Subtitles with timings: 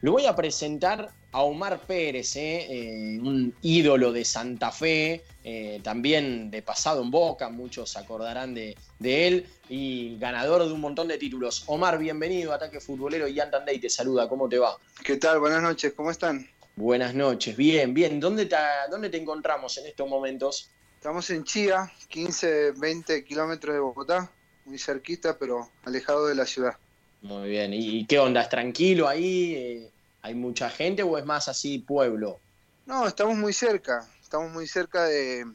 [0.00, 5.80] Lo voy a presentar a Omar Pérez, eh, eh, un ídolo de Santa Fe, eh,
[5.82, 11.08] también de pasado en Boca, muchos se acordarán de, él, y ganador de un montón
[11.08, 11.64] de títulos.
[11.66, 14.76] Omar, bienvenido Ataque Futbolero y Antandey te saluda, ¿cómo te va?
[15.02, 15.40] ¿Qué tal?
[15.40, 16.48] Buenas noches, ¿cómo están?
[16.76, 18.20] Buenas noches, bien, bien.
[18.20, 18.56] ¿Dónde te,
[18.90, 20.70] dónde te encontramos en estos momentos?
[20.96, 24.30] Estamos en Chía, 15, 20 kilómetros de Bogotá,
[24.64, 26.76] muy cerquita, pero alejado de la ciudad.
[27.24, 28.42] Muy bien, ¿y qué onda?
[28.42, 29.90] ¿Es tranquilo ahí?
[30.20, 32.38] ¿Hay mucha gente o es más así pueblo?
[32.84, 35.46] No, estamos muy cerca, estamos muy cerca de,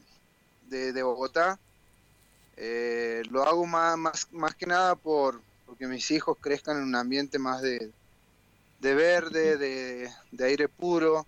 [1.00, 1.60] Bogotá.
[2.56, 7.38] Eh, lo hago más, más, que nada por porque mis hijos crezcan en un ambiente
[7.38, 7.92] más de,
[8.80, 11.24] verde, de, aire puro.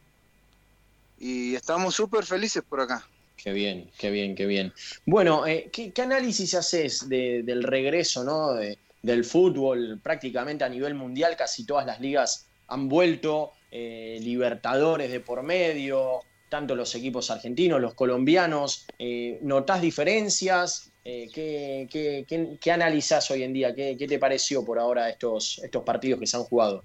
[1.21, 3.07] Y estamos súper felices por acá.
[3.37, 4.73] Qué bien, qué bien, qué bien.
[5.07, 8.57] Bueno, eh, ¿qué, análisis haces del regreso ¿no?
[9.03, 11.37] Del fútbol prácticamente a nivel mundial?
[11.37, 16.21] Casi todas las ligas han vuelto eh, Libertadores de por medio,
[16.51, 18.87] tanto los equipos argentinos, los colombianos.
[18.99, 20.93] Eh, ¿Notás diferencias?
[21.05, 23.75] Eh, ¿qué, qué, analizás hoy en día?
[23.75, 26.85] ¿Qué, te pareció por ahora estos, estos partidos que se han jugado?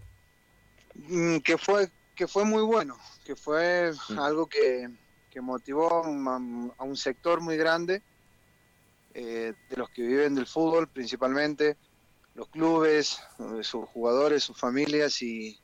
[0.96, 4.20] Mm, que fue, que fue muy bueno, que fue mm.
[4.20, 4.90] algo que,
[5.40, 8.02] motivó a un, sector muy grande
[9.14, 11.78] de los que viven del fútbol principalmente,
[12.38, 13.20] los clubes,
[13.64, 15.60] sus jugadores, sus familias y,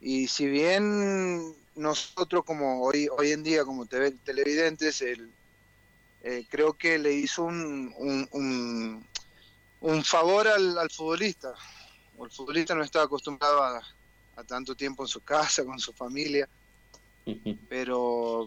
[0.00, 5.32] y si bien nosotros como hoy, hoy en día como televidentes, el,
[6.24, 7.94] eh, creo que le hizo un,
[9.80, 11.54] un, favor al, futbolista.
[12.20, 13.80] el futbolista no estaba acostumbrado a,
[14.48, 16.48] tanto tiempo en su casa, con su familia.
[17.68, 18.46] Pero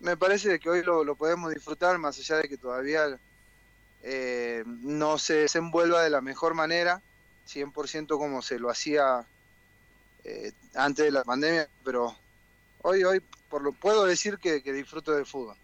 [0.00, 3.20] me parece que hoy lo, podemos disfrutar, más allá de que todavía
[4.02, 7.02] eh, no se desenvuelva de la mejor manera,
[7.48, 9.26] 100% como se lo hacía
[10.24, 12.14] eh, antes de la pandemia, pero
[12.82, 15.56] hoy, hoy por lo, puedo decir que, disfruto del fútbol.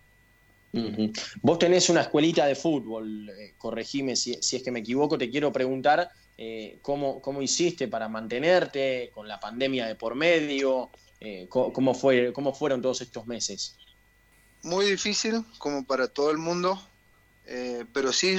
[1.40, 5.52] Vos tenés una escuelita de fútbol, eh, corregime si, es que me equivoco, te quiero
[5.52, 10.90] preguntar eh, cómo, cómo hiciste para mantenerte con la pandemia de por medio,
[11.48, 13.76] cómo, fue, cómo fueron todos estos meses.
[14.62, 16.80] Muy difícil, como para todo el mundo,
[17.92, 18.38] pero sí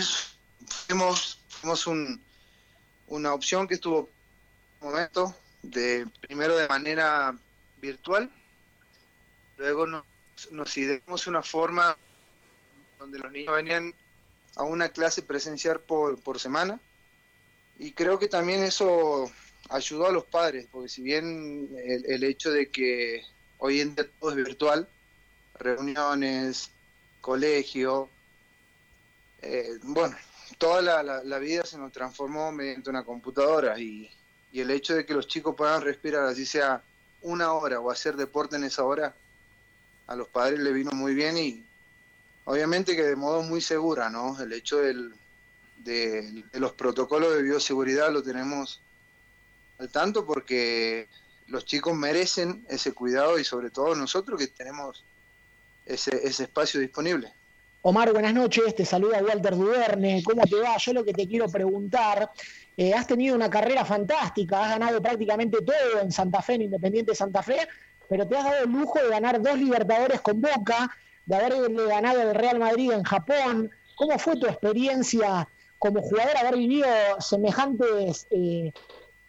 [0.68, 2.22] fuimos, fuimos un,
[3.08, 4.10] una opción que estuvo
[4.82, 7.36] momento de primero de manera
[7.82, 8.32] virtual,
[9.58, 10.04] luego nos,
[10.52, 11.98] nos ideamos una forma
[13.00, 13.94] donde los niños venían
[14.56, 16.80] a una clase presencial por, por semana.
[17.78, 19.32] Y creo que también eso
[19.70, 23.24] ayudó a los padres, porque si bien el, hecho de que
[23.60, 24.88] hoy en día todo es virtual,
[25.60, 26.72] reuniones,
[27.22, 28.10] colegio,
[29.42, 30.16] eh, bueno,
[30.58, 34.10] toda la, la, vida se nos transformó mediante una computadora y,
[34.52, 36.82] y el hecho de que los chicos puedan respirar así sea
[37.22, 39.16] una hora o hacer deporte en esa hora,
[40.08, 41.66] a los padres le vino muy bien y
[42.46, 44.40] obviamente que de modo muy segura, ¿no?
[44.42, 45.14] El hecho del,
[45.78, 48.82] de, los protocolos de bioseguridad lo tenemos
[49.80, 51.08] al tanto porque
[51.48, 55.04] los chicos merecen ese cuidado y sobre todo nosotros que tenemos
[55.86, 57.34] ese, ese espacio disponible.
[57.90, 60.76] Omar, buenas noches, te saluda Walter Duverne, ¿cómo te va?
[60.76, 62.30] Yo lo que te quiero preguntar
[62.76, 67.16] eh, has tenido una carrera fantástica, has ganado prácticamente todo en Santa Fe, en Independiente
[67.16, 67.66] Santa Fe,
[68.10, 70.92] pero te has dado el lujo de ganar dos Libertadores con Boca,
[71.26, 73.72] de haberle ganado el Real Madrid en Japón.
[73.96, 75.48] ¿Cómo fue tu experiencia
[75.80, 76.90] como jugador haber vivido
[77.22, 78.74] semejantes eh,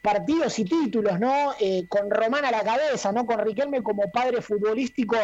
[0.02, 1.52] partidos y títulos, ¿no?
[1.60, 3.24] Eh, con Román a la cabeza, ¿no?
[3.24, 5.16] Con Riquelme como padre futbolístico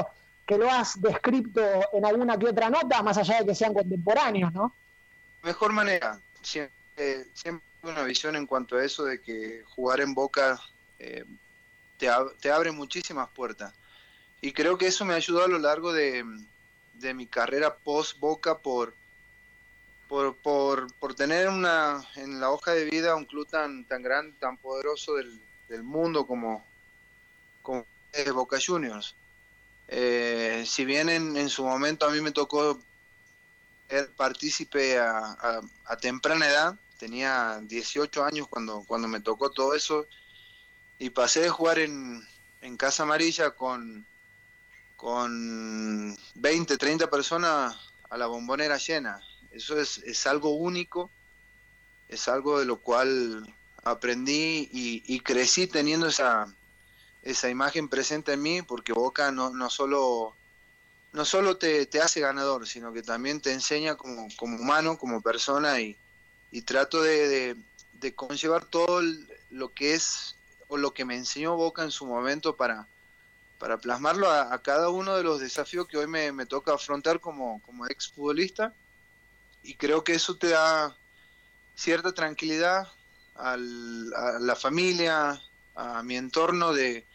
[0.46, 1.60] que lo has descrito
[1.92, 4.74] en alguna que otra nota, más allá de que sean contemporáneos, ¿no?
[5.42, 10.60] Mejor manera, siempre, siempre una visión en cuanto a eso de que jugar en Boca
[10.98, 11.24] eh,
[11.98, 13.72] te, abre muchísimas puertas.
[14.40, 16.24] Y creo que eso me ayudó a lo largo de,
[17.14, 18.94] mi carrera post Boca por,
[20.08, 24.56] por, por, tener una, en la hoja de vida un club tan, tan grande, tan
[24.56, 25.40] poderoso del,
[25.82, 26.64] mundo como,
[27.62, 27.84] como
[28.32, 29.16] Boca Juniors.
[29.88, 32.80] Eh, si bien en, su momento a mí me tocó
[33.88, 35.60] ser partícipe a
[36.00, 40.06] temprana edad, tenía 18 años cuando, cuando me tocó todo eso
[40.98, 42.26] y pasé de jugar en,
[42.78, 44.06] Casa Amarilla con,
[44.96, 47.76] con 20, 30 personas
[48.08, 49.20] a la bombonera llena.
[49.50, 51.10] Eso es, algo único,
[52.08, 56.46] es algo de lo cual aprendí y, crecí teniendo esa,
[57.24, 60.36] esa imagen presente en mí, porque Boca no, no solo,
[61.12, 65.22] no solo te, te hace ganador, sino que también te enseña como, como humano, como
[65.22, 65.96] persona y,
[66.50, 67.56] y trato de,
[68.14, 69.00] conllevar todo
[69.48, 70.36] lo que es
[70.68, 72.86] o lo que me enseñó Boca en su momento para,
[73.58, 77.62] para plasmarlo a, cada uno de los desafíos que hoy me, me toca afrontar como,
[77.62, 78.74] como ex futbolista.
[79.62, 80.94] Y creo que eso te da
[81.74, 82.86] cierta tranquilidad
[83.34, 85.40] a la familia,
[85.74, 87.06] a mi entorno de,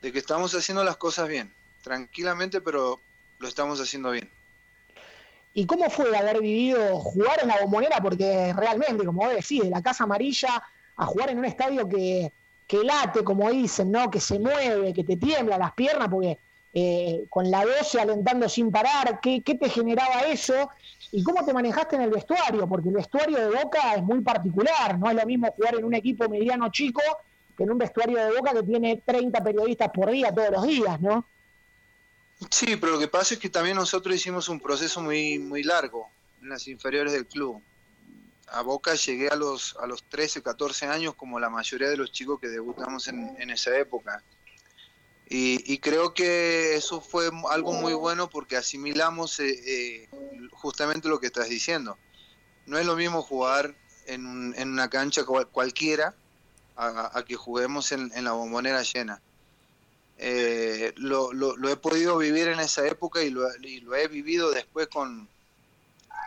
[0.00, 1.52] de que estamos haciendo las cosas bien,
[1.82, 3.00] tranquilamente, pero
[3.38, 4.30] lo estamos haciendo bien.
[5.52, 8.00] ¿Y cómo fue haber vivido jugar en la bombonera?
[8.00, 10.62] Porque realmente, como vos decís, de la Casa Amarilla
[10.96, 12.32] a jugar en un estadio que,
[12.66, 14.10] que late, como dicen, ¿no?
[14.10, 16.38] Que se mueve, que te tiembla las piernas, porque
[16.72, 20.70] eh, con la 12 alentando sin parar, ¿qué, ¿qué, te generaba eso?
[21.10, 22.68] ¿Y cómo te manejaste en el vestuario?
[22.68, 25.94] Porque el vestuario de Boca es muy particular, no es lo mismo jugar en un
[25.94, 27.02] equipo mediano chico
[27.64, 31.26] en un vestuario de Boca que tiene 30 periodistas por día todos los días, ¿no?
[32.50, 36.08] Sí, pero lo que pasa es que también nosotros hicimos un proceso muy, muy largo
[36.40, 37.62] en las inferiores del club.
[38.48, 42.10] A Boca llegué a los, a los 13, 14 años como la mayoría de los
[42.10, 44.22] chicos que debutamos en, en esa época.
[45.32, 50.08] Y, creo que eso fue algo muy bueno porque asimilamos eh, eh,
[50.50, 51.96] justamente lo que estás diciendo.
[52.66, 53.76] No es lo mismo jugar
[54.06, 56.16] en, en una cancha cualquiera
[56.80, 59.20] a, que juguemos en, la bombonera llena.
[60.16, 63.48] Eh, lo, he podido vivir en esa época y lo,
[63.82, 65.28] lo he vivido después con,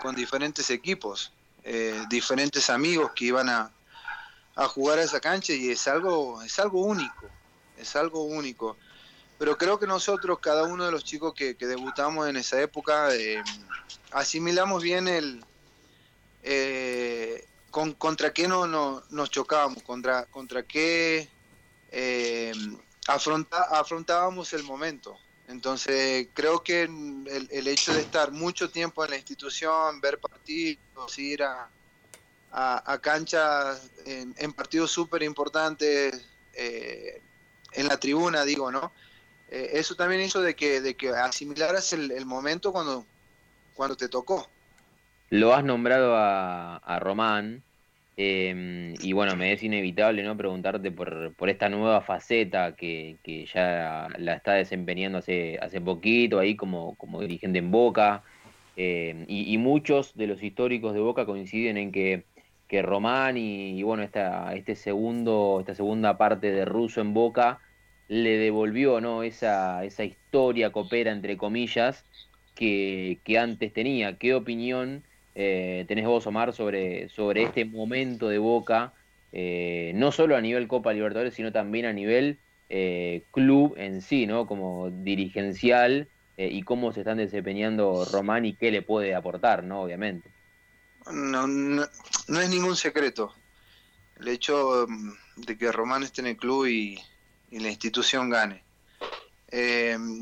[0.01, 1.31] con diferentes equipos,
[1.63, 3.71] eh, diferentes amigos que iban a,
[4.55, 7.27] a, jugar a esa cancha y es algo, es algo único,
[7.77, 8.77] es algo único.
[9.39, 13.41] Pero creo que nosotros, cada uno de los chicos que, debutamos en esa época, eh,
[14.11, 15.43] asimilamos bien el
[17.73, 21.27] con, contra qué no, no, nos chocábamos, contra, contra qué
[23.07, 25.17] afronta, afrontábamos el momento.
[25.47, 31.17] Entonces, creo que el, el, hecho de estar mucho tiempo en la institución, ver partidos,
[31.17, 31.67] ir a,
[32.51, 36.23] a, canchas en, partidos súper importantes,
[36.53, 37.23] eh,
[37.71, 38.91] en la tribuna, digo, ¿no?
[39.49, 43.03] Eh, eso también hizo de que, de que asimilaras el, el, momento cuando,
[43.73, 44.47] cuando te tocó.
[45.33, 47.63] Lo has nombrado a, a Román,
[48.15, 53.45] Em, y bueno, me es inevitable no preguntarte por, por esta nueva faceta que, que,
[53.47, 58.23] ya la está desempeñando hace, hace poquito ahí como, como dirigente en Boca.
[58.75, 62.25] Em, y, muchos de los históricos de Boca coinciden en que,
[62.67, 67.59] que Román y, bueno, esta, este segundo, esta segunda parte de Russo en Boca
[68.07, 69.23] le devolvió ¿no?
[69.23, 72.05] esa, esa historia copera, entre comillas,
[72.55, 74.17] que, que antes tenía.
[74.17, 75.03] ¿Qué opinión?
[75.35, 78.93] Eh, tenés vos, Omar, sobre, sobre este momento de Boca,
[79.35, 82.39] eh, no solo a nivel Copa Libertadores, sino también a nivel
[82.69, 84.45] eh, club en sí, ¿no?
[84.45, 86.07] Como dirigencial
[86.37, 89.81] eh, y cómo se están desempeñando Román y qué le puede aportar, ¿no?
[89.81, 90.29] Obviamente.
[91.11, 93.33] No, no, es ningún secreto
[94.19, 96.99] el hecho mm, de que Román esté en el club y,
[97.51, 98.63] la institución gane.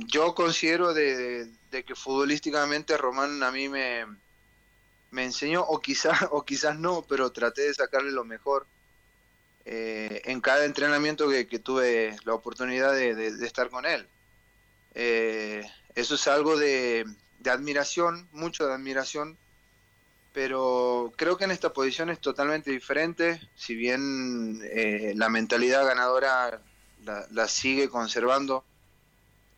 [0.08, 4.04] yo considero de, de, que futbolísticamente Román a mí me,
[5.12, 8.66] me enseñó, o quizás, o quizás no, pero traté de sacarle lo mejor.
[9.63, 14.08] Eh, en cada entrenamiento que, tuve la oportunidad de, estar con él.
[14.96, 15.63] Eh,
[15.94, 17.06] eso es algo de,
[17.46, 19.38] admiración, mucho de admiración,
[20.34, 26.63] pero creo que en esta posición es totalmente diferente, si bien eh, la mentalidad ganadora
[27.04, 28.63] la, sigue conservando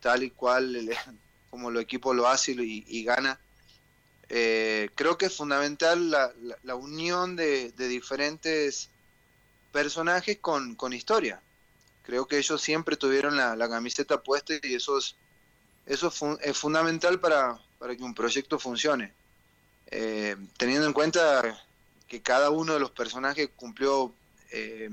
[0.00, 0.90] tal y cual
[1.50, 3.40] como el equipo lo hace y gana,
[4.28, 8.90] eh, creo que es fundamental la, unión de, diferentes
[9.72, 11.42] personajes con, historia.
[12.04, 15.16] Creo que ellos siempre tuvieron la, camiseta puesta y eso es,
[15.86, 19.12] eso es, fundamental para, que un proyecto funcione.
[19.90, 21.62] Eh, teniendo en cuenta
[22.08, 24.12] que cada uno de los personajes cumplió
[24.50, 24.90] eh,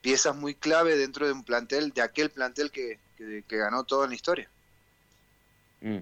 [0.00, 2.98] piezas muy clave dentro de un plantel, de aquel plantel que,
[3.48, 4.50] ganó todo en la historia.
[5.80, 5.98] Mm.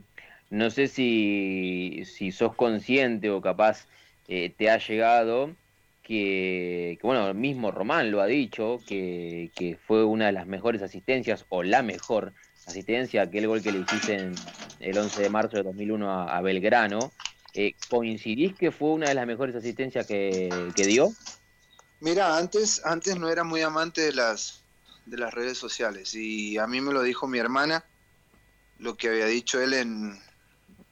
[0.51, 3.87] No sé si, si sos consciente o capaz
[4.29, 5.55] eh, te ha llegado
[6.03, 10.81] que, bueno, el mismo Román lo ha dicho, que, que, fue una de las mejores
[10.81, 12.33] asistencias o la mejor
[12.67, 14.35] asistencia, aquel gol que le hiciste en
[14.81, 17.13] el 11 de marzo de 2001 a, Belgrano.
[17.53, 21.13] Eh, ¿Coincidís que fue una de las mejores asistencias que, que dio?
[22.01, 24.63] Mira, antes, antes no era muy amante de las,
[25.05, 27.85] de las redes sociales y a mí me lo dijo mi hermana,
[28.79, 30.19] lo que había dicho él en,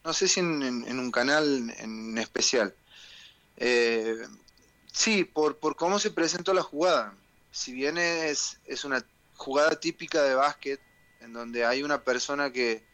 [0.07, 2.73] no sé si en, un canal en especial.
[3.57, 4.25] Eh,
[4.89, 7.13] sí, por, por cómo se presentó la jugada.
[7.51, 10.79] Si bien es, es una jugada típica de básquet,
[11.19, 12.85] en donde hay una persona que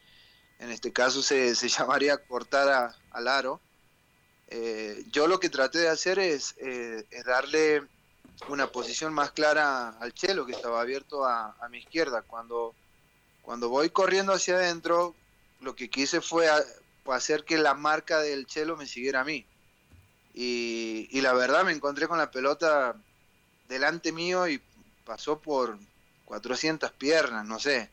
[0.58, 3.60] en este caso se, se llamaría cortar al aro,
[4.48, 7.84] eh, yo lo que traté de hacer es, eh, es darle
[8.48, 12.22] una posición más clara al Chelo, que estaba abierto a, mi izquierda.
[12.22, 12.74] Cuando,
[13.42, 15.14] cuando voy corriendo hacia adentro,
[15.60, 16.48] lo que quise fue
[17.12, 19.44] hacer que la marca del Chelo me siguiera a mí.
[20.32, 22.96] Y, y, la verdad me encontré con la pelota
[23.68, 24.60] delante mío y
[25.04, 25.78] pasó por
[26.24, 27.88] 400 piernas, no sé.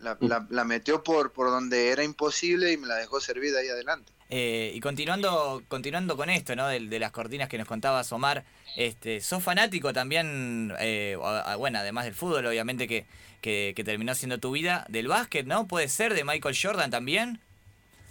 [0.00, 0.16] La,
[0.48, 4.12] la, metió por, por donde era imposible y me la dejó servida ahí adelante.
[4.30, 6.68] Eh, y continuando, continuando con esto, ¿no?
[6.68, 8.44] De, de, las cortinas que nos contabas, Omar,
[8.76, 11.16] este, sos fanático también, eh,
[11.58, 13.06] bueno, además del fútbol, obviamente que,
[13.40, 15.66] que, terminó siendo tu vida, del básquet, ¿no?
[15.66, 17.40] ¿Puede ser de Michael Jordan también?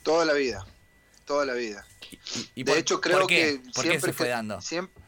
[0.07, 0.65] Toda la vida,
[1.25, 1.85] toda la vida.
[2.55, 4.61] Y, de hecho, creo que siempre fue dando?
[4.61, 5.03] Siempre,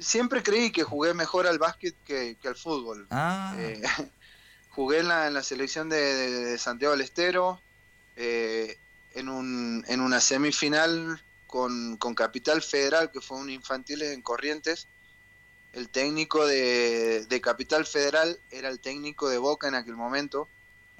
[0.00, 3.06] siempre creí que jugué mejor al básquet que, al fútbol.
[3.10, 3.56] Ah.
[3.58, 3.80] Eh,
[4.68, 7.62] jugué en la, en la selección de, Santiago del Estero,
[8.16, 8.78] eh,
[9.14, 14.88] en, un, en una semifinal con, Capital Federal, que fue un infantil en Corrientes.
[15.72, 20.50] El técnico de, Capital Federal era el técnico de Boca en aquel momento.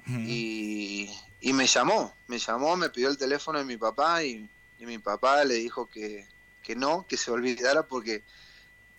[0.07, 1.11] y,
[1.51, 5.55] me llamó, me llamó, me pidió el teléfono de mi papá y, mi papá le
[5.55, 6.27] dijo que,
[6.61, 8.23] que no, que se olvidara porque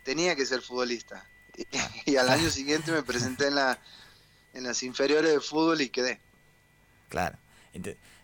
[0.02, 1.26] tenía que ser futbolista.
[2.06, 3.78] Y, al año siguiente me presenté en, la,
[4.52, 6.20] en las inferiores de fútbol y quedé.
[7.08, 7.38] Claro.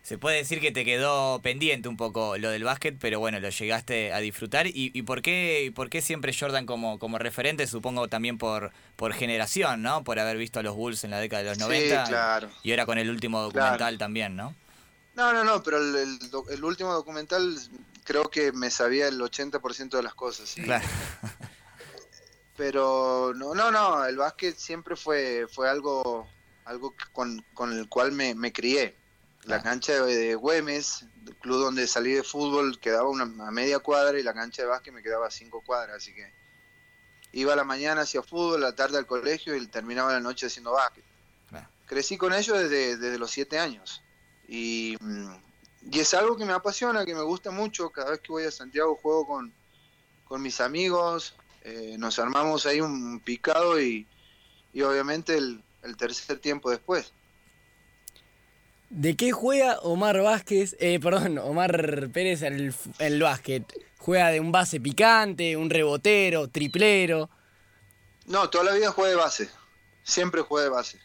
[0.03, 3.49] Se puede decir que te quedó pendiente un poco lo del básquet, pero bueno, lo
[3.49, 4.67] llegaste a disfrutar.
[4.67, 7.67] ¿Y, y por, qué, por qué siempre Jordan como, como referente?
[7.67, 10.03] Supongo también por, por generación, ¿no?
[10.03, 12.03] Por haber visto a los Bulls en la década de los 90.
[12.05, 12.49] claro.
[12.63, 14.55] Y ahora con el último documental también, ¿no?
[15.13, 17.57] No, no, no, pero el, el, último documental
[18.03, 20.55] creo que me sabía el 80% de las cosas.
[20.55, 20.87] Claro.
[22.57, 26.27] pero no, no, no, el básquet siempre fue, fue algo,
[26.65, 27.43] algo con,
[27.73, 28.95] el cual me, me crié.
[29.43, 34.19] La cancha de, Güemes, el club donde salí de fútbol, quedaba una, a media cuadra
[34.19, 36.31] y la cancha de básquet me quedaba a cinco cuadras, así que
[37.31, 40.47] iba a la mañana hacia fútbol, a la tarde al colegio y terminaba la noche
[40.47, 41.03] haciendo básquet.
[41.87, 44.01] Crecí con ellos desde, desde los siete años
[44.47, 44.95] y,
[45.81, 47.89] y, es algo que me apasiona, que me gusta mucho.
[47.89, 49.53] Cada vez que voy a Santiago juego con,
[50.23, 54.07] con mis amigos, eh, nos armamos ahí un picado y,
[54.75, 55.63] obviamente el,
[55.97, 57.13] tercer tiempo después.
[58.91, 63.63] ¿De qué juega Omar Vázquez, eh, perdón, Omar Pérez en el, el básquet?
[63.97, 67.29] ¿Juega de un base picante, un rebotero, triplero?
[68.25, 69.49] No, toda la vida juega de base.
[70.03, 70.99] Siempre juega de base.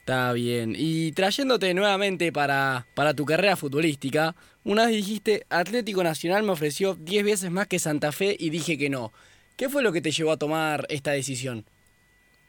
[0.00, 0.74] Está bien.
[0.76, 6.96] Y trayéndote nuevamente para, para tu carrera futbolística, una vez dijiste, Atlético Nacional me ofreció
[6.96, 9.12] 10 veces más que Santa Fe y dije que no.
[9.56, 11.64] ¿Qué fue lo que te llevó a tomar esta decisión?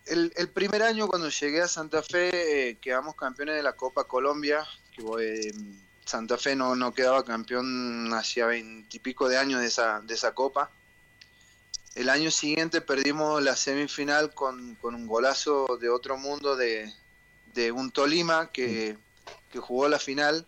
[0.06, 4.64] El, primer año cuando llegué a Santa Fe eh, quedamos campeones de la Copa Colombia,
[5.20, 5.52] eh,
[6.06, 10.70] Santa Fe no, no quedaba campeón hacía veintipico de años de esa, de esa Copa.
[11.96, 16.92] El año siguiente perdimos la semifinal con, un golazo de otro mundo de,
[17.74, 18.98] un Tolima que,
[19.50, 20.46] que, jugó la final.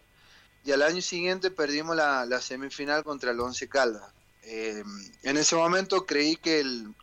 [0.65, 4.13] Y al año siguiente perdimos la, la semifinal contra el Once Caldas.
[4.43, 4.83] Eh,
[5.23, 6.93] en ese momento creí que el,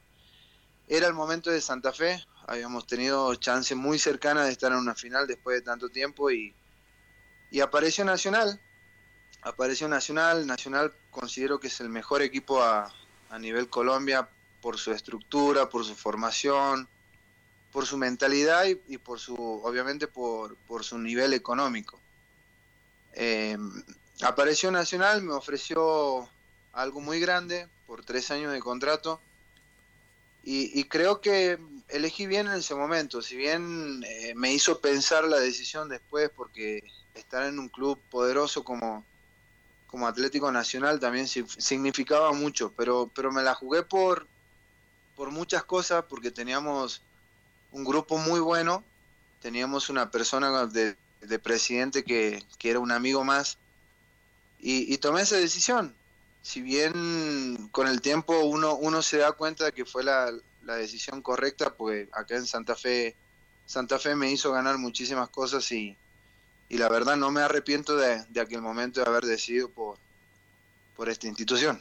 [0.89, 2.25] era el momento de Santa Fe.
[2.47, 6.55] Habíamos tenido chance muy cercana de estar en una final después de tanto tiempo y,
[7.63, 8.61] apareció Nacional.
[9.43, 10.47] Apareció Nacional.
[10.47, 12.93] Nacional considero que es el mejor equipo a,
[13.31, 14.29] a nivel Colombia
[14.61, 16.89] por su estructura, por su formación,
[17.75, 21.99] por su mentalidad y, por su, obviamente por, por su nivel económico.
[23.15, 23.59] Eh,
[24.23, 26.29] apareció Nacional, me ofreció
[26.73, 29.21] algo muy grande por tres años de contrato.
[30.45, 35.39] Y, creo que elegí bien en ese momento, si bien eh, me hizo pensar la
[35.39, 36.83] decisión después, porque
[37.15, 39.05] estar en un club poderoso como,
[39.87, 44.27] como Atlético Nacional también significaba mucho, pero, pero me la jugué por,
[45.15, 47.03] por muchas cosas, porque teníamos
[47.71, 48.83] un grupo muy bueno,
[49.41, 50.97] teníamos una persona de,
[51.43, 53.59] presidente que, era un amigo más,
[54.59, 55.95] y tomé esa decisión.
[56.45, 60.31] Si bien con el tiempo uno, uno se da cuenta de que fue la,
[60.65, 63.15] decisión correcta, pues acá en Santa Fe,
[63.67, 65.97] Santa Fe me hizo ganar muchísimas cosas y,
[66.71, 69.97] la verdad no me arrepiento de, aquel momento de haber decidido por,
[70.97, 71.81] por esta institución.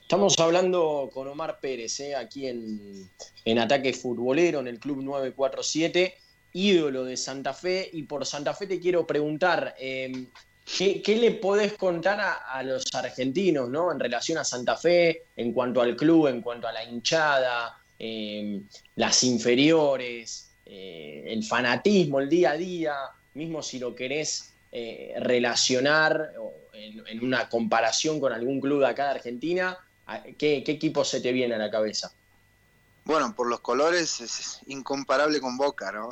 [0.00, 2.14] Estamos hablando con Omar Pérez, ¿eh?
[2.14, 3.10] aquí en,
[3.44, 6.14] en Ataque Futbolero, en el Club 947,
[6.54, 7.90] ídolo de Santa Fe.
[7.92, 10.26] Y por Santa Fe te quiero preguntar, eh,
[10.64, 13.92] ¿Qué, le podés contar a, los argentinos ¿no?
[13.92, 18.66] en relación a Santa Fe, en cuanto al club, en cuanto a la hinchada, em,
[18.96, 22.96] las inferiores, eh, el fanatismo, el día a día,
[23.34, 26.32] mismo si lo querés eh, relacionar
[26.72, 29.78] en, una comparación con algún club de acá de Argentina?
[30.38, 32.12] ¿qué, equipo se te viene a la cabeza?
[33.04, 36.10] Bueno, por los colores es incomparable con Boca, ¿no?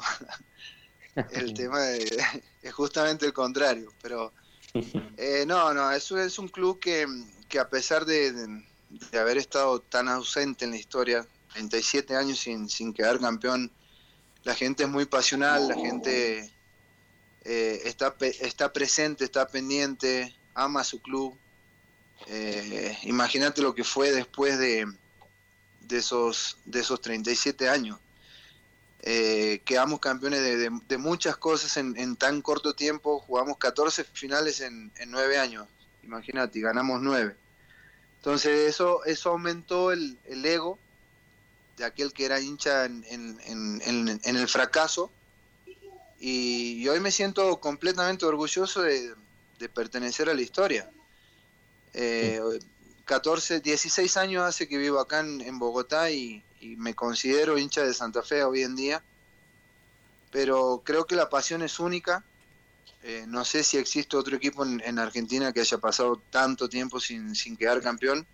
[1.32, 4.32] el tema es justamente el contrario, pero
[4.75, 7.07] eh, no, no, eso es un club que,
[7.59, 8.64] a pesar de,
[9.12, 13.71] haber estado tan ausente en la historia, 37 años sin, sin quedar campeón,
[14.45, 16.50] la gente es muy pasional, la gente
[17.45, 21.37] eh, está, está presente, está pendiente, ama su club.
[22.29, 24.87] Eh, imagínate lo que fue después de,
[25.81, 27.99] de, esos, de esos 37 años.
[29.02, 35.11] Eh, quedamos campeones de, muchas cosas en, tan corto tiempo, jugamos 14 finales en, en
[35.11, 35.66] 9 años,
[36.02, 37.35] imagínate, ganamos 9.
[38.18, 40.78] Entonces eso, eso aumentó el, el ego
[41.76, 45.11] de aquel que era hincha en, en, en el fracaso
[46.25, 49.12] y, hoy me siento completamente orgulloso de,
[49.75, 50.88] pertenecer a la historia.
[53.12, 56.42] 14, eh, 16 años hace que vivo acá en, Bogotá y,
[56.78, 59.02] me considero hincha de Santa Fe hoy en día,
[60.31, 62.25] pero creo que la pasión es única.
[63.02, 67.35] Eh, no sé si existe otro equipo en, Argentina que haya pasado tanto tiempo sin,
[67.59, 68.26] quedar campeón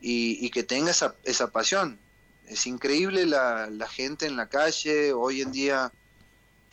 [0.00, 1.98] y, que tenga esa, esa pasión.
[2.46, 5.92] Es increíble la gente en la calle, hoy en día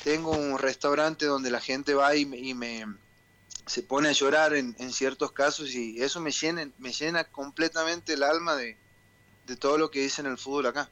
[0.01, 2.85] tengo un restaurante donde la gente va y, me
[3.67, 8.23] se pone a llorar en, ciertos casos y eso me llena, me llena completamente el
[8.23, 8.77] alma de,
[9.59, 10.89] todo lo que dice en el fútbol acá.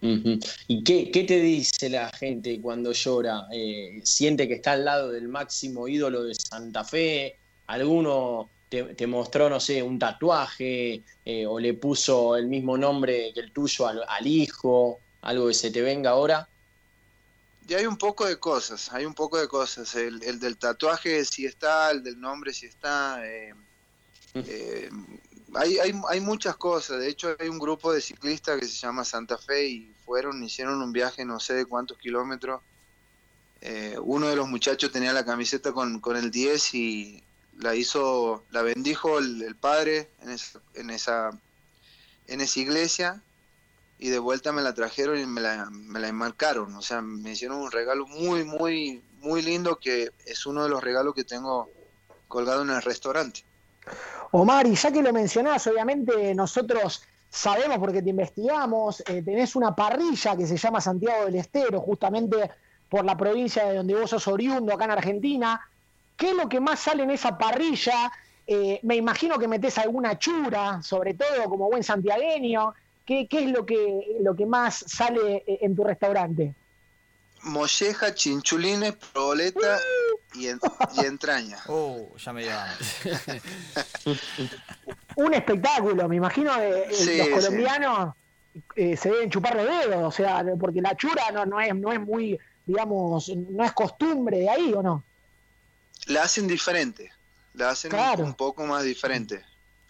[0.00, 3.46] ¿Y qué, te dice la gente cuando llora?
[3.52, 7.36] Eh, ¿Siente que está al lado del máximo ídolo de Santa Fe?
[7.68, 13.40] ¿Alguno te, mostró, no sé, un tatuaje eh, o le puso el mismo nombre que
[13.40, 14.98] el tuyo al, al hijo?
[15.20, 16.48] ¿Algo que se te venga ahora?
[17.68, 19.94] Y hay un poco de cosas, hay un poco de cosas.
[19.94, 23.24] El, del tatuaje si está, el del nombre si está.
[23.26, 23.54] Eh,
[24.34, 24.90] eh,
[25.54, 26.98] hay, hay, hay, muchas cosas.
[27.00, 30.82] De hecho, hay un grupo de ciclistas que se llama Santa Fe y fueron, hicieron
[30.82, 32.60] un viaje no sé de cuántos kilómetros.
[33.60, 37.22] Eh, uno de los muchachos tenía la camiseta con, con el 10 y
[37.58, 41.30] la hizo, la bendijo el, el padre en esa, en esa,
[42.26, 43.22] en esa iglesia
[44.02, 46.74] y de vuelta me la trajeron y me la, me la enmarcaron.
[46.74, 50.82] O sea, me hicieron un regalo muy, muy, muy lindo que es uno de los
[50.82, 51.70] regalos que tengo
[52.26, 53.44] colgado en el restaurante.
[54.32, 59.72] Omar, y ya que lo mencionás, obviamente nosotros sabemos porque te investigamos, eh, tenés una
[59.72, 62.50] parrilla que se llama Santiago del Estero, justamente
[62.88, 65.60] por la provincia de donde vos sos oriundo, acá en Argentina.
[66.16, 68.10] ¿Qué es lo que más sale en esa parrilla?
[68.48, 72.74] Eh, me imagino que metés alguna chura, sobre todo como buen santiagueño.
[73.04, 76.54] ¿Qué, es lo que, lo que más sale eh, en tu restaurante?
[77.42, 79.80] Molleja, chinchulines, proboleta
[80.34, 80.46] y,
[81.04, 81.58] entraña.
[81.68, 82.76] Oh, ya me llevan.
[85.16, 86.56] Un espectáculo, me imagino.
[86.60, 88.14] Eh, eh, los colombianos
[88.74, 92.00] se deben chupar los dedos, o sea, porque la chura no, no, es, no es
[92.00, 95.02] muy, digamos, no es costumbre de ahí, ¿o no?
[96.06, 97.10] La hacen diferente,
[97.54, 99.42] la hacen un poco más diferente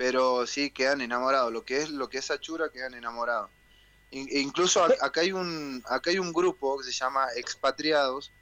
[0.03, 1.53] pero sí quedan enamorados.
[1.53, 3.51] Lo que es lo que es Achura quedan enamorados.
[4.11, 8.33] E incluso acá hay un acá hay un grupo que se llama Expatriados.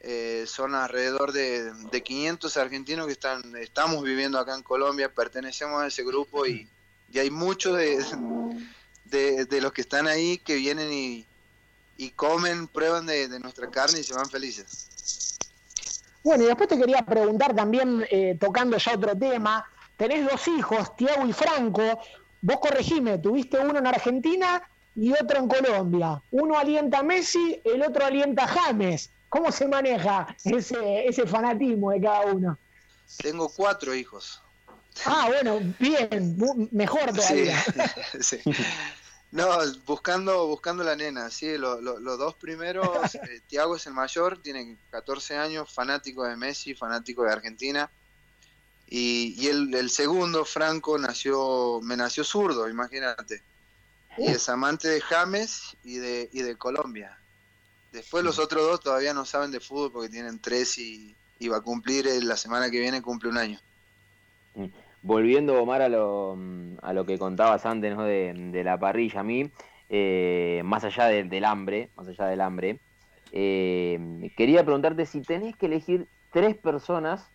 [0.00, 5.82] Eh, son alrededor de, de, 500 argentinos que están estamos viviendo acá en Colombia, pertenecemos
[5.82, 6.66] a ese grupo y,
[7.14, 11.26] hay muchos de, de, los que están ahí que vienen y,
[11.98, 15.38] y comen, prueban de, nuestra carne y se van felices.
[16.22, 19.64] Bueno, y después te quería preguntar también, eh, tocando ya otro tema,
[19.96, 22.00] tenés dos hijos, Tiago y Franco,
[22.42, 24.62] vos corregime, tuviste uno en Argentina
[24.94, 26.22] y otro en Colombia.
[26.30, 29.10] Uno alienta a Messi, el otro alienta a James.
[29.28, 32.58] ¿Cómo se maneja ese, ese fanatismo de cada uno?
[33.18, 34.40] Tengo cuatro hijos.
[35.04, 36.36] Ah, bueno, bien,
[36.72, 37.62] mejor todavía.
[38.20, 38.38] Sí,
[39.30, 44.76] No, buscando, buscando la nena, sí, los dos primeros, eh, Tiago es el mayor, tiene
[44.90, 47.90] 14 años, fanático de Messi, fanático de Argentina.
[48.88, 53.42] Y, el, segundo, Franco, nació, me nació zurdo, imagínate.
[54.16, 57.18] Y es amante de James y de, y de Colombia.
[57.92, 61.14] Después los otros dos todavía no saben de fútbol porque tienen tres y,
[61.50, 63.58] va a cumplir eh, la semana que viene, cumple un año.
[64.54, 64.66] Mm.
[65.02, 66.36] Volviendo, Omar, a lo,
[66.82, 68.02] a lo que contabas antes ¿no?
[68.04, 69.50] de, la parrilla, a mí,
[69.88, 72.80] eh, más allá del hambre, más allá del hambre,
[73.30, 77.30] eh, quería preguntarte si tenés que elegir tres personas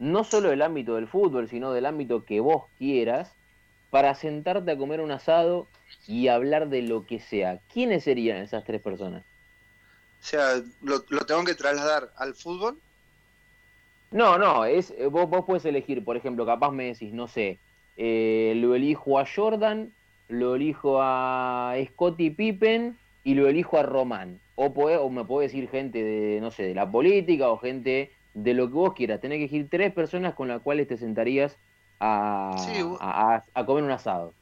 [0.00, 3.36] no solo del ámbito del fútbol, sino del ámbito que vos quieras,
[3.90, 5.68] para sentarte a comer un asado
[6.08, 7.60] y hablar de lo que sea.
[7.72, 9.24] ¿Quiénes serían esas tres personas?
[10.20, 12.78] O sea, ¿lo, tengo que trasladar al fútbol?
[14.10, 17.58] No, no, es, eh, vos, vos puedes elegir, por ejemplo, capaz me decís, no sé,
[17.96, 19.92] eh, lo elijo a Jordan,
[20.28, 24.40] lo elijo a Scottie Pippen y lo elijo a Román.
[24.54, 28.54] O, o me puede decir gente de, no sé, de la política o gente de
[28.54, 29.20] lo que vos quieras.
[29.20, 31.56] Tenés que elegir tres personas con las cuales te sentarías
[31.98, 34.32] a, a, comer un asado.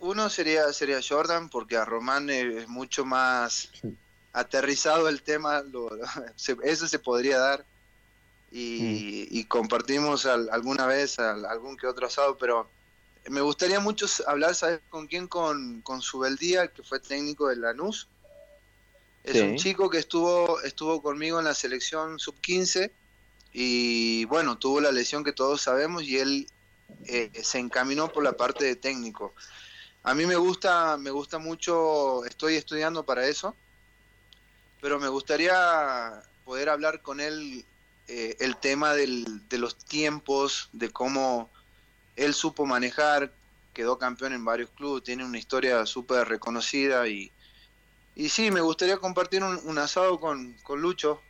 [0.00, 3.70] Uno sería, sería Jordan, porque a Román es mucho más
[4.32, 5.62] aterrizado el tema,
[6.64, 7.66] eso se podría dar.
[8.50, 9.48] Y, mm.
[9.48, 12.70] compartimos alguna vez algún que otro asado, pero
[13.28, 15.28] me gustaría mucho hablar, ¿sabes con quién?
[15.28, 18.08] Con, con Subeldía, que fue técnico de Lanús.
[19.24, 22.90] Es un chico que estuvo, estuvo conmigo en la selección sub-15
[23.52, 26.46] y bueno, tuvo la lesión que todos sabemos y él
[27.04, 29.34] eh, se encaminó por la parte de técnico.
[30.02, 33.54] A mí me gusta, me gusta mucho, estoy estudiando para eso,
[34.80, 37.66] pero me gustaría poder hablar con él
[38.06, 41.50] eh, el tema del, de los tiempos, de cómo
[42.16, 43.32] él supo manejar,
[43.74, 47.30] quedó campeón en varios clubes, tiene una historia súper reconocida y,
[48.18, 51.22] y sí, me gustaría compartir un, asado con, con Lucho,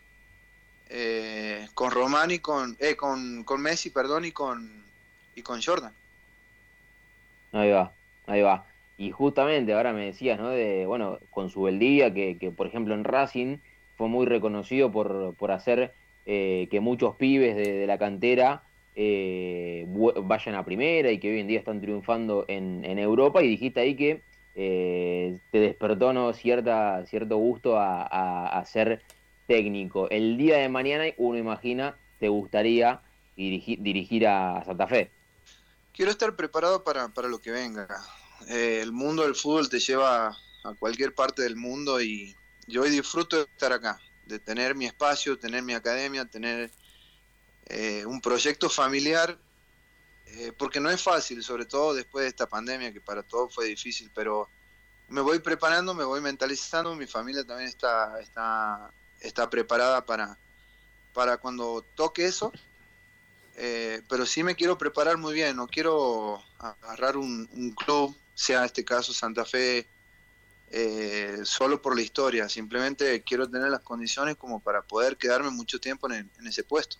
[0.89, 4.85] eh, con Román y con, eh, con, Messi, perdón, y con,
[5.35, 5.93] y con Jordan.
[7.53, 7.93] Ahí va,
[8.27, 8.65] ahí va.
[8.97, 10.49] Y justamente ahora me decías, ¿no?
[10.49, 13.59] De, bueno, con su beldía, que, que por ejemplo en Racing
[13.99, 15.93] fue muy reconocido por, por hacer
[16.25, 18.63] eh, que muchos pibes de, la cantera
[18.95, 19.85] eh,
[20.23, 23.43] vayan a primera y que hoy en día están triunfando en, en Europa.
[23.43, 24.23] Y dijiste ahí que
[24.55, 26.33] eh, te despertó ¿no?
[26.33, 29.03] Cierta, cierto gusto a, ser
[29.47, 30.09] técnico.
[30.11, 33.01] El día de mañana, uno imagina, te gustaría
[33.37, 35.11] dirigir, dirigir a Santa Fe.
[35.93, 37.89] Quiero estar preparado para, para lo que venga.
[38.49, 42.91] Eh, el mundo del fútbol te lleva a cualquier parte del mundo y yo hoy
[42.91, 46.71] disfruto de estar acá, de tener mi espacio, tener mi academia, tener
[47.67, 49.39] eh, un proyecto familiar,
[50.33, 53.67] eh, porque no es fácil, sobre todo después de esta pandemia que para todos fue
[53.67, 54.49] difícil, pero
[55.09, 60.39] me voy preparando, me voy mentalizando, mi familia también está, está, está preparada para,
[61.13, 62.53] para cuando toque eso
[63.61, 68.85] eh, pero sí me quiero preparar muy bien, no quiero agarrar un, club, sea este
[68.85, 69.85] caso Santa Fe,
[70.71, 75.81] eh, solo por la historia, simplemente quiero tener las condiciones como para poder quedarme mucho
[75.81, 76.99] tiempo en, ese puesto.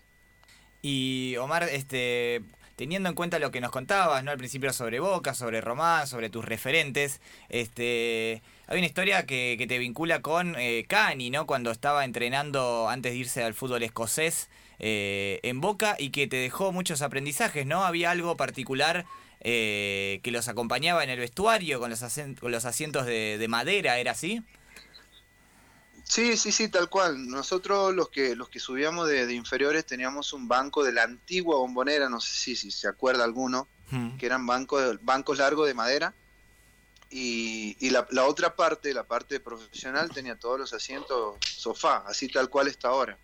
[0.81, 2.43] Y Omar, este,
[2.79, 4.31] teniendo en cuenta lo que nos contabas, ¿no?
[4.31, 9.77] Al principio sobre Boca, sobre Román, sobre tus referentes, este, hay una historia que, te
[9.79, 11.45] vincula con eh, Cani, ¿no?
[11.45, 16.37] Cuando estaba entrenando antes de irse al fútbol escocés, eh, en Boca y que te
[16.37, 17.83] dejó muchos aprendizajes, ¿no?
[17.83, 19.05] Había algo particular
[19.41, 22.01] eh, que los acompañaba en el vestuario con los,
[22.39, 24.41] con los asientos de, madera, ¿era así?
[26.09, 27.29] Sí, sí, sí, tal cual.
[27.29, 32.09] Nosotros los que los que subíamos de, inferiores teníamos un banco de la antigua bombonera,
[32.09, 33.67] no sé si, si se acuerda alguno,
[34.17, 36.13] que eran bancos, bancos largos de madera.
[37.11, 42.27] Y, y la, la, otra parte, la parte profesional, tenía todos los asientos sofá, así
[42.27, 43.17] tal cual está ahora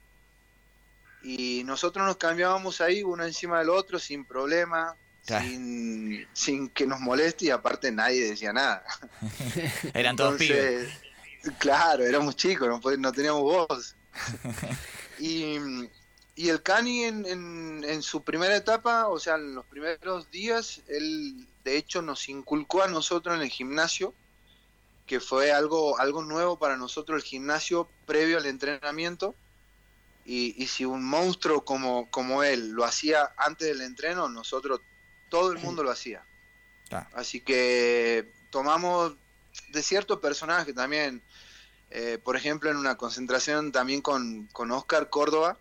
[1.25, 6.99] y nosotros nos cambiábamos ahí uno encima del otro sin problema, sin, sin, que nos
[6.99, 8.85] moleste y aparte nadie decía nada.
[9.95, 10.87] Eran todos pibes.
[11.59, 13.95] Claro, éramos chicos, no, no teníamos voz.
[15.19, 15.57] y,
[16.35, 20.81] y, el Cani en, en, en, su primera etapa, o sea, en los primeros días,
[20.87, 24.13] él de hecho nos inculcó a nosotros en el gimnasio,
[25.05, 29.35] que fue algo, algo nuevo para nosotros el gimnasio previo al entrenamiento
[30.25, 34.81] y, si un monstruo como, como él lo hacía antes del entreno, nosotros,
[35.29, 36.25] todo el mundo lo hacía.
[37.13, 39.13] Así que tomamos
[39.69, 41.21] de cierto personaje también,
[41.97, 45.57] eh, por ejemplo, en una concentración también con, con Oscar Córdoba,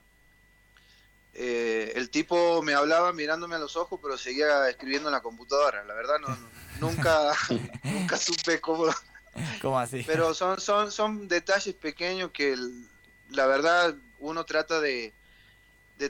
[1.33, 5.85] eh, el tipo me hablaba mirándome a los ojos, pero seguía escribiendo en la computadora.
[5.85, 6.37] La verdad, no,
[6.81, 7.33] nunca,
[7.85, 8.87] nunca supe cómo.
[9.63, 10.03] ¿Cómo así?
[10.05, 12.57] Pero son, son, son detalles pequeños que
[13.31, 15.15] la verdad uno trata de,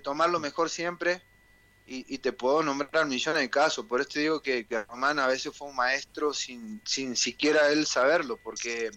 [0.03, 1.21] tomar lo mejor siempre
[1.87, 3.85] y, te puedo nombrar millones de casos.
[3.85, 7.87] Por esto digo que, que Román a veces fue un maestro sin, sin siquiera él
[7.87, 8.91] saberlo, porque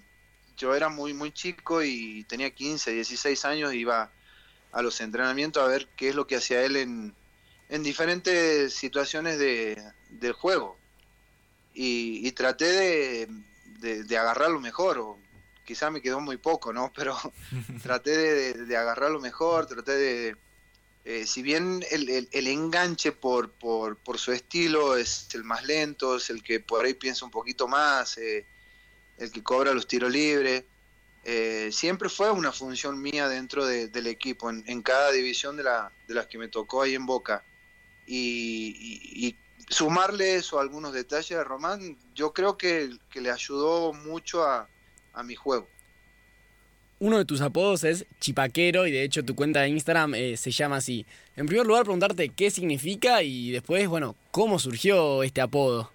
[0.57, 4.11] yo era muy, muy chico y tenía 15, 16 años, iba
[4.71, 7.15] a los entrenamientos a ver qué es lo que hacía él en,
[7.69, 10.77] en diferentes situaciones de, del juego.
[11.73, 13.27] Y, traté de,
[13.79, 15.19] de, de agarrar lo mejor, o
[15.63, 16.91] quizá me quedó muy poco, ¿no?
[16.95, 17.15] Pero
[17.83, 20.37] traté de, de, agarrarlo mejor, traté de...
[21.05, 26.17] Eh, si bien el, el, enganche por, por, por, su estilo es el más lento,
[26.17, 28.45] es el que por ahí piensa un poquito más, eh,
[29.17, 30.63] el que cobra los tiros libres,
[31.23, 36.13] eh, siempre fue una función mía dentro del equipo, en, cada división de, la, de
[36.13, 37.43] las que me tocó ahí en Boca.
[38.05, 38.73] Y,
[39.13, 39.35] y,
[39.69, 44.69] sumarle eso a algunos detalles de Román, yo creo que, le ayudó mucho a,
[45.25, 45.67] mi juego.
[46.99, 50.51] Uno de tus apodos es Chipaquero y de hecho tu cuenta de Instagram eh, se
[50.51, 51.05] llama así.
[51.35, 55.91] En primer lugar, preguntarte qué significa y después, bueno, cómo surgió este apodo.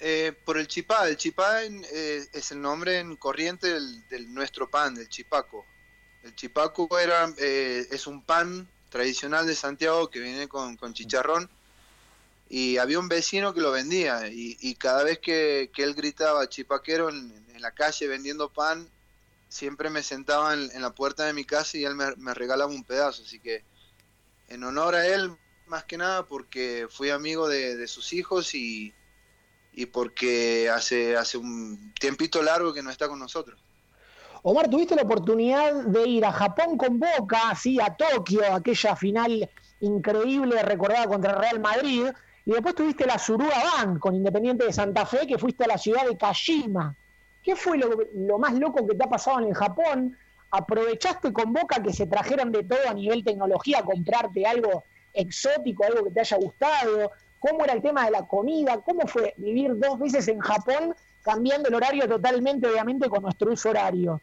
[0.00, 1.08] Eh, por el chipá.
[1.08, 5.64] El chipá eh, es el nombre en corriente del, nuestro pan, del chipaco.
[6.22, 11.50] El chipaco era, es un pan tradicional de Santiago que viene con, con chicharrón
[12.48, 17.42] y había un vecino que lo vendía y, cada vez que, él gritaba chipaquero en,
[17.58, 18.88] la calle vendiendo pan,
[19.48, 23.22] siempre me sentaba en, la puerta de mi casa y él me, regalaba un pedazo,
[23.22, 23.64] así que
[24.48, 25.34] en honor a él,
[25.66, 28.94] más que nada porque fui amigo de, sus hijos y,
[29.76, 33.60] y porque hace, hace un tiempito largo que no está con nosotros.
[34.42, 39.50] Omar, tuviste la oportunidad de ir a Japón con Boca, así a Tokio, aquella final
[39.80, 42.06] increíble recordada contra Real Madrid,
[42.44, 45.78] y después tuviste la Suruga Bank con Independiente de Santa Fe, que fuiste a la
[45.78, 46.94] ciudad de Kashima.
[47.42, 50.16] ¿Qué fue lo, más loco que te ha pasado en el Japón?
[50.50, 54.84] ¿Aprovechaste con Boca que se trajeron de todo a nivel tecnología comprarte algo
[55.14, 57.10] exótico, algo que te haya gustado?
[57.46, 58.80] ¿Cómo era el tema de la comida?
[58.80, 63.68] ¿Cómo fue vivir dos veces en Japón cambiando el horario totalmente, obviamente, con nuestro uso
[63.68, 64.18] horario?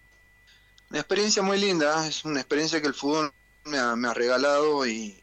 [0.89, 3.31] Una experiencia muy linda, es una experiencia que el fútbol
[3.65, 5.21] me ha regalado y,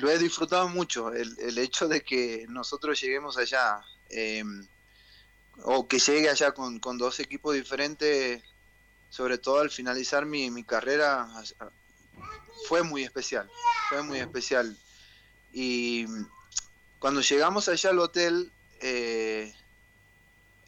[0.00, 4.64] lo he disfrutado mucho, el, hecho de que nosotros lleguemos allá, em,
[5.64, 8.44] o que llegue allá con, dos equipos diferentes,
[9.08, 11.28] sobre todo al finalizar mi, carrera,
[12.68, 13.50] fue muy especial,
[13.88, 14.78] fue muy especial.
[15.52, 16.06] Y
[17.00, 19.52] cuando llegamos allá al hotel, eh,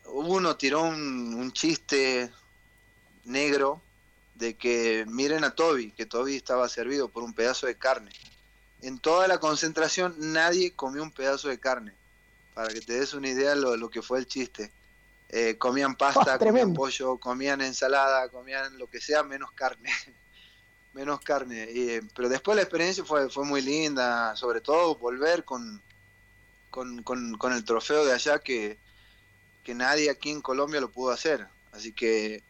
[0.06, 2.32] uno tiró un, un chiste
[3.24, 3.80] negro
[4.34, 8.10] de que miren a Toby, que Toby estaba servido por un pedazo de carne
[8.82, 11.94] en toda la concentración nadie comió un pedazo de carne.
[12.52, 14.70] Para que te des una idea de lo, que fue el chiste.
[15.30, 19.88] Eh, comían pasta, comían pollo, comían ensalada, comían lo que sea, menos carne.
[20.92, 21.62] menos carne.
[21.70, 25.80] Eh, pero después la experiencia fue, fue muy linda, sobre todo volver con,
[26.72, 28.78] con, el trofeo de allá que,
[29.68, 31.46] nadie aquí en Colombia lo pudo hacer.
[31.70, 32.42] Así que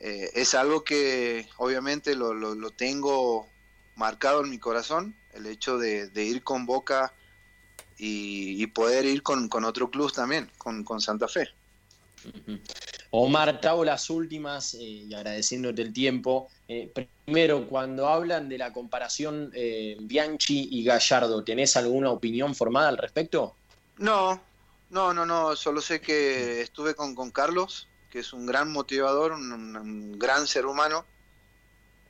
[0.00, 3.48] eh, es algo que obviamente lo, lo tengo
[3.94, 7.12] marcado en mi corazón el hecho de, ir con Boca
[7.96, 11.48] y, poder ir con, otro club también, con, Santa Fe.
[13.12, 16.48] Omar, te las últimas eh, y agradeciéndote el tiempo.
[16.68, 16.92] Eh,
[17.26, 22.98] primero, cuando hablan de la comparación eh, Bianchi y Gallardo, ¿tenés alguna opinión formada al
[22.98, 23.56] respecto?
[23.98, 24.40] No,
[24.90, 25.56] no, no, no.
[25.56, 31.04] Solo sé que estuve con, Carlos, que es un gran motivador, un, gran ser humano.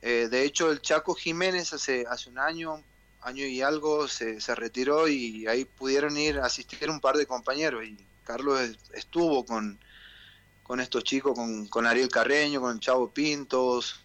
[0.01, 2.83] de hecho, el Chaco Jiménez hace, hace un año,
[3.21, 7.83] año y algo se, retiró y ahí pudieron ir a asistir un par de compañeros
[7.85, 8.59] y Carlos
[8.93, 9.79] estuvo con,
[10.63, 11.37] con estos chicos,
[11.69, 13.99] con, Ariel Carreño, con Chavo Pintos,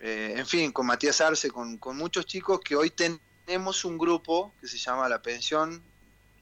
[0.00, 4.68] eh, en fin, con Matías Arce, con, muchos chicos que hoy tenemos un grupo que
[4.68, 5.82] se llama La Pensión.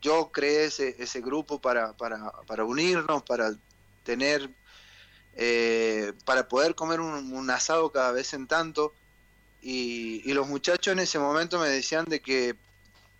[0.00, 3.54] Yo creé ese, ese grupo para, para, para unirnos, para
[4.02, 4.50] tener,
[5.34, 8.94] eh, para poder comer un, asado cada vez en tanto
[9.60, 12.56] y, los muchachos en ese momento me decían de que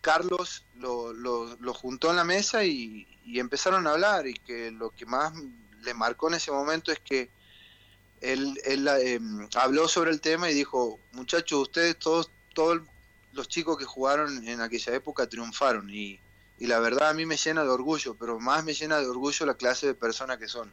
[0.02, 5.06] Carlos lo, lo, juntó en la mesa y, empezaron a hablar y que lo que
[5.06, 5.32] más
[5.84, 7.30] le marcó en ese momento es que
[8.20, 12.80] él, él em, habló sobre el tema y dijo, muchachos, ustedes todos, todos
[13.32, 16.20] los chicos que jugaron en aquella época triunfaron y,
[16.58, 19.46] y la verdad a mí me llena de orgullo, pero más me llena de orgullo
[19.46, 20.72] la clase de persona que son.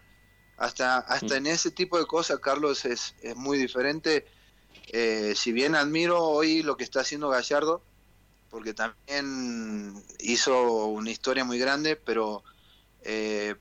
[0.57, 1.37] Hasta, hasta mm.
[1.37, 4.25] en ese tipo de cosas Carlos es, es muy diferente
[4.87, 7.81] eh, si bien admiro hoy lo que está haciendo Gallardo,
[8.49, 12.43] porque también hizo una historia muy grande, pero
[13.03, 13.55] eh,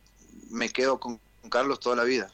[0.50, 2.30] me quedo con, Carlos toda la vida.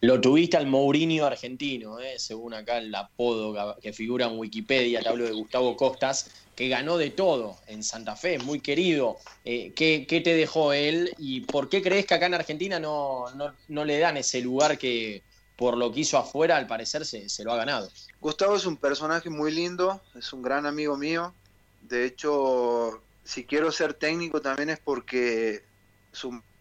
[0.00, 5.08] Lo tuviste al Mourinho argentino, eh, según acá el apodo que figura en Wikipedia, te
[5.08, 9.16] hablo de Gustavo Costas, que ganó de todo en Santa Fe, muy querido.
[9.44, 13.26] ¿qué, te dejó él y por qué crees que acá en Argentina no,
[13.68, 15.22] no le dan ese lugar que,
[15.58, 17.90] por lo que hizo afuera, al parecer se, se, lo ha ganado.
[18.20, 21.34] Gustavo es un personaje muy lindo, es un gran amigo mío.
[21.82, 25.64] De hecho, si quiero ser técnico también es porque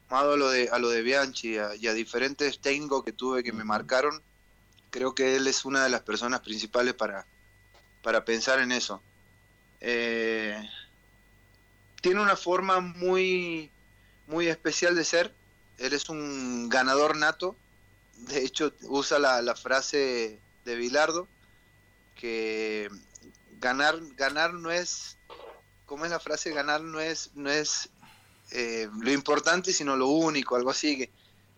[0.08, 3.54] sumado a lo de, a lo de Bianchi y a, diferentes técnicos que tuve que
[3.54, 4.22] me marcaron,
[4.89, 7.26] creo que él es una de las personas principales para,
[8.02, 9.02] para pensar en eso.
[9.82, 10.58] Eh,
[12.02, 13.72] tiene una forma muy,
[14.28, 15.34] muy especial de ser.
[15.78, 17.56] Él es un ganador nato
[18.17, 21.28] de hecho usa la, frase de Bilardo,
[22.15, 22.89] que
[23.60, 25.17] ganar, ganar no es
[25.86, 27.89] como es la frase, ganar no es, no es
[28.51, 31.10] eh, lo importante, sino lo único, algo así.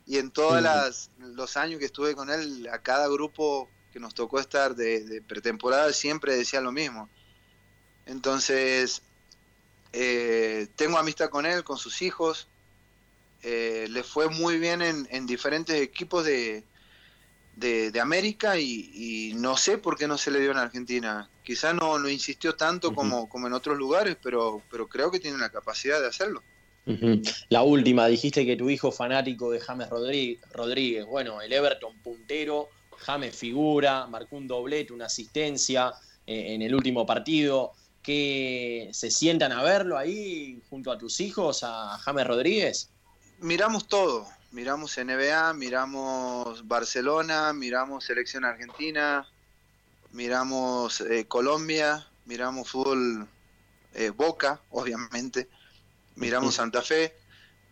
[0.06, 4.40] y en todos los años que estuve con él, a cada grupo que nos tocó
[4.40, 7.10] estar de, pretemporada, siempre decía lo mismo.
[8.06, 9.02] Entonces,
[9.94, 12.48] eh, tengo amistad con él, con sus hijos.
[13.42, 16.64] Eh, le fue muy bien en, diferentes equipos de,
[17.56, 21.30] de, América y, no sé por qué no se le dio en Argentina.
[21.44, 25.38] Quizá no, no insistió tanto como, como en otros lugares, pero, pero creo que tiene
[25.38, 26.44] la capacidad de hacerlo.
[27.50, 33.36] La última, dijiste que tu hijo fanático de James Rodríguez, bueno, el Everton puntero, James
[33.36, 35.94] figura, marcó un doblete, una asistencia
[36.26, 37.74] eh, en el último partido.
[38.02, 42.90] ¿Que se sientan a verlo ahí junto a tus hijos, a James Rodríguez?
[43.40, 49.28] Miramos todo, miramos NBA, miramos Barcelona, miramos Selección Argentina,
[50.12, 53.28] miramos eh, Colombia, miramos fútbol
[53.94, 55.50] eh, Boca, obviamente
[56.20, 57.16] miramos Santa Fe,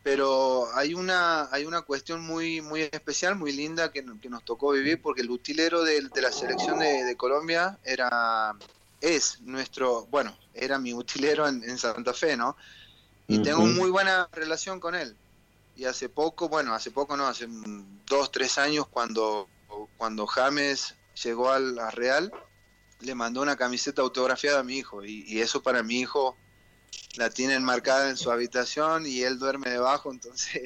[0.04, 5.02] pero hay una, hay una cuestión muy, muy especial, muy linda que, nos tocó vivir,
[5.02, 8.56] porque el utilero de, la selección de, Colombia era,
[9.02, 12.56] es nuestro, bueno, era mi utilero en, Santa Fe, ¿no?
[13.28, 15.16] Y tengo muy buena relación con él.
[15.76, 17.46] Y hace poco, bueno, hace poco no, hace
[18.08, 19.50] dos, tres años, cuando,
[19.98, 22.32] cuando James llegó al Real,
[23.02, 25.04] le mandó una camiseta autografiada a mi hijo.
[25.04, 26.38] Y, y eso para mi hijo
[27.16, 30.62] la tienen marcada en su habitación y él duerme debajo, entonces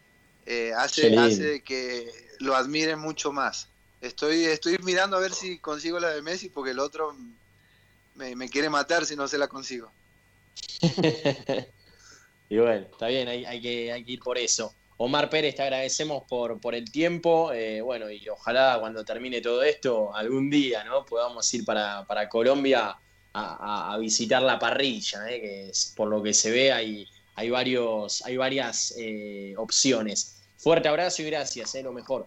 [0.46, 3.68] eh, hace, hace que lo admire mucho más.
[4.00, 7.16] Estoy, estoy mirando a ver si consigo la de Messi porque el otro
[8.14, 9.90] me, quiere matar si no se la consigo.
[12.48, 14.74] y bueno, está bien, hay, hay, que, hay que ir por eso.
[14.98, 17.52] Omar Pérez, te agradecemos por, por el tiempo.
[17.52, 21.04] Eh, bueno, y ojalá cuando termine todo esto, algún día, ¿no?
[21.04, 22.96] Podamos ir para, para Colombia
[23.36, 25.40] a, visitar la parrilla, ¿eh?
[25.40, 30.36] que por lo que se ve hay, hay, varios, hay varias eh, opciones.
[30.56, 31.82] Fuerte abrazo y gracias, ¿eh?
[31.82, 32.26] lo mejor.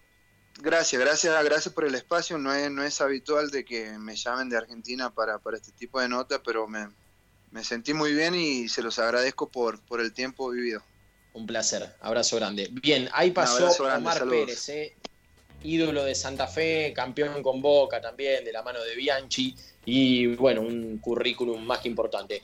[0.62, 2.38] Gracias, gracias, gracias por el espacio.
[2.38, 6.00] No es, no es habitual de que me llamen de Argentina para, para este tipo
[6.00, 6.88] de notas, pero me,
[7.50, 10.82] me, sentí muy bien y se los agradezco por, por el tiempo vivido.
[11.32, 12.68] Un placer, abrazo grande.
[12.70, 14.96] Bien, ahí pasó Omar Pérez, ¿eh?
[15.62, 20.62] ídolo de Santa Fe, campeón con Boca también, de la mano de Bianchi y bueno,
[20.62, 22.42] un currículum más que importante.